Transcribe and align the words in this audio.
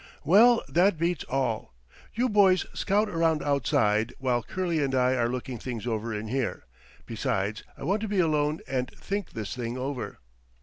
"Well, 0.23 0.63
that 0.67 0.97
beats 0.97 1.23
all. 1.29 1.75
You 2.15 2.27
boys 2.27 2.65
scout 2.73 3.07
around 3.07 3.43
outside, 3.43 4.15
while 4.17 4.41
Curley 4.41 4.81
and 4.83 4.95
I 4.95 5.11
are 5.13 5.29
looking 5.29 5.59
things 5.59 5.85
over 5.85 6.11
in 6.11 6.27
here. 6.27 6.65
Besides, 7.05 7.61
I 7.77 7.83
want 7.83 8.01
to 8.01 8.07
be 8.07 8.19
alone 8.19 8.61
and 8.67 8.89
think 8.89 9.33
this 9.33 9.55
thing 9.55 9.77
over." 9.77 10.17